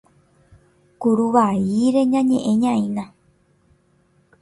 [1.01, 3.05] Kuruvaíre ñañe'ẽñaína.